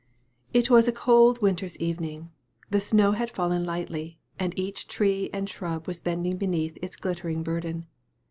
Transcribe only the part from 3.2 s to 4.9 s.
fallen lightly, and each